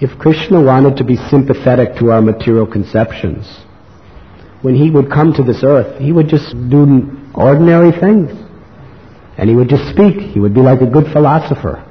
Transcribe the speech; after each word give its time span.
If 0.00 0.16
Krishna 0.18 0.62
wanted 0.62 0.96
to 0.98 1.04
be 1.04 1.16
sympathetic 1.16 1.96
to 1.96 2.12
our 2.12 2.22
material 2.22 2.66
conceptions, 2.66 3.46
when 4.62 4.76
he 4.76 4.90
would 4.90 5.10
come 5.10 5.32
to 5.32 5.42
this 5.42 5.64
earth, 5.64 6.00
he 6.00 6.12
would 6.12 6.28
just 6.28 6.52
do 6.68 7.18
ordinary 7.34 7.90
things. 7.90 8.30
And 9.36 9.48
he 9.48 9.56
would 9.56 9.68
just 9.68 9.88
speak. 9.90 10.20
He 10.20 10.38
would 10.38 10.54
be 10.54 10.60
like 10.60 10.82
a 10.82 10.86
good 10.86 11.12
philosopher. 11.12 11.84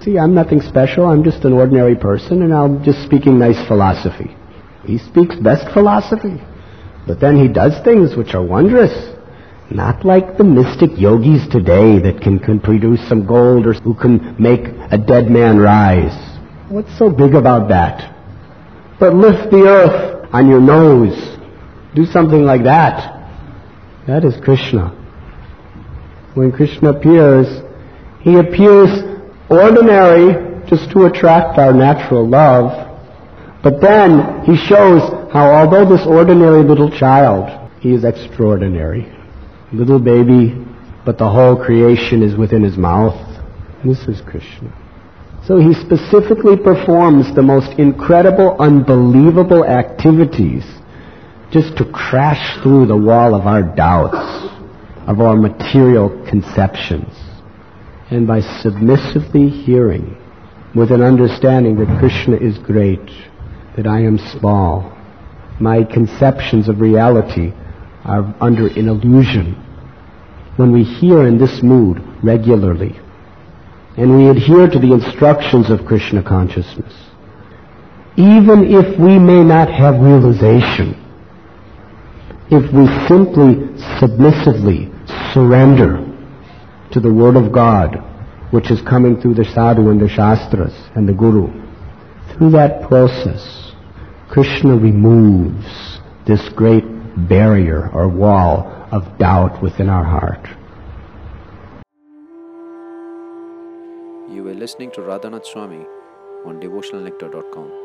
See, 0.00 0.18
I'm 0.18 0.34
nothing 0.34 0.60
special. 0.62 1.06
I'm 1.06 1.24
just 1.24 1.44
an 1.44 1.52
ordinary 1.52 1.96
person, 1.96 2.42
and 2.42 2.52
I'm 2.52 2.82
just 2.82 3.02
speaking 3.04 3.38
nice 3.38 3.66
philosophy. 3.66 4.36
He 4.84 4.98
speaks 4.98 5.36
best 5.36 5.72
philosophy. 5.72 6.40
But 7.06 7.20
then 7.20 7.36
he 7.36 7.48
does 7.48 7.82
things 7.84 8.16
which 8.16 8.34
are 8.34 8.44
wondrous. 8.44 8.92
Not 9.70 10.04
like 10.04 10.36
the 10.38 10.44
mystic 10.44 10.90
yogis 10.98 11.46
today 11.48 11.98
that 12.00 12.20
can, 12.22 12.38
can 12.38 12.60
produce 12.60 13.06
some 13.08 13.26
gold 13.26 13.66
or 13.66 13.74
who 13.74 13.94
can 13.94 14.36
make 14.38 14.66
a 14.90 14.98
dead 14.98 15.30
man 15.30 15.58
rise. 15.58 16.33
What's 16.74 16.98
so 16.98 17.08
big 17.08 17.36
about 17.36 17.68
that? 17.68 18.12
But 18.98 19.14
lift 19.14 19.52
the 19.52 19.62
earth 19.62 20.28
on 20.32 20.48
your 20.48 20.60
nose. 20.60 21.14
Do 21.94 22.04
something 22.04 22.42
like 22.42 22.64
that. 22.64 23.30
That 24.08 24.24
is 24.24 24.34
Krishna. 24.42 24.88
When 26.34 26.50
Krishna 26.50 26.90
appears, 26.90 27.46
he 28.22 28.34
appears 28.40 28.90
ordinary 29.48 30.66
just 30.66 30.90
to 30.90 31.04
attract 31.04 31.60
our 31.60 31.72
natural 31.72 32.28
love. 32.28 32.72
But 33.62 33.80
then 33.80 34.42
he 34.42 34.56
shows 34.56 35.30
how 35.32 35.54
although 35.54 35.88
this 35.88 36.04
ordinary 36.04 36.64
little 36.64 36.90
child, 36.90 37.70
he 37.78 37.94
is 37.94 38.02
extraordinary. 38.02 39.06
Little 39.72 40.00
baby, 40.00 40.66
but 41.06 41.18
the 41.18 41.30
whole 41.30 41.54
creation 41.54 42.24
is 42.24 42.34
within 42.34 42.64
his 42.64 42.76
mouth. 42.76 43.14
This 43.84 44.08
is 44.08 44.20
Krishna. 44.22 44.83
So 45.46 45.58
he 45.58 45.74
specifically 45.74 46.56
performs 46.56 47.34
the 47.34 47.42
most 47.42 47.78
incredible, 47.78 48.56
unbelievable 48.58 49.64
activities 49.64 50.64
just 51.50 51.76
to 51.76 51.84
crash 51.84 52.62
through 52.62 52.86
the 52.86 52.96
wall 52.96 53.34
of 53.34 53.46
our 53.46 53.62
doubts, 53.62 54.16
of 55.06 55.20
our 55.20 55.36
material 55.36 56.08
conceptions 56.28 57.12
and 58.10 58.26
by 58.26 58.40
submissively 58.40 59.48
hearing 59.48 60.16
with 60.74 60.90
an 60.90 61.02
understanding 61.02 61.76
that 61.76 61.98
Krishna 61.98 62.36
is 62.36 62.58
great, 62.58 63.10
that 63.76 63.86
I 63.86 64.00
am 64.00 64.18
small, 64.18 64.96
my 65.60 65.84
conceptions 65.84 66.68
of 66.68 66.80
reality 66.80 67.52
are 68.04 68.34
under 68.40 68.66
an 68.66 68.88
illusion. 68.88 69.54
When 70.56 70.72
we 70.72 70.84
hear 70.84 71.26
in 71.26 71.38
this 71.38 71.62
mood 71.62 72.02
regularly, 72.22 73.00
and 73.96 74.16
we 74.16 74.28
adhere 74.28 74.68
to 74.68 74.78
the 74.78 74.92
instructions 74.92 75.70
of 75.70 75.86
Krishna 75.86 76.22
consciousness, 76.22 76.92
even 78.16 78.64
if 78.64 78.98
we 78.98 79.18
may 79.18 79.42
not 79.42 79.70
have 79.70 80.00
realization, 80.00 81.00
if 82.50 82.72
we 82.72 82.86
simply 83.08 83.76
submissively 83.98 84.90
surrender 85.32 86.00
to 86.90 87.00
the 87.00 87.12
Word 87.12 87.36
of 87.36 87.52
God, 87.52 87.96
which 88.50 88.70
is 88.70 88.80
coming 88.82 89.20
through 89.20 89.34
the 89.34 89.44
sadhu 89.44 89.90
and 89.90 90.00
the 90.00 90.08
shastras 90.08 90.74
and 90.94 91.08
the 91.08 91.12
guru. 91.12 91.48
Through 92.32 92.50
that 92.50 92.88
process, 92.88 93.72
Krishna 94.28 94.76
removes 94.76 96.00
this 96.26 96.48
great 96.50 96.84
barrier 97.28 97.90
or 97.92 98.08
wall 98.08 98.88
of 98.90 99.18
doubt 99.18 99.62
within 99.62 99.88
our 99.88 100.04
heart. 100.04 100.46
You 104.26 104.42
were 104.42 104.54
listening 104.54 104.90
to 104.92 105.02
Radhanath 105.02 105.44
Swami 105.44 105.84
on 106.46 106.58
devotionalnectar.com. 106.58 107.83